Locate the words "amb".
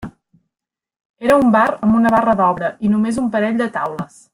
1.75-2.01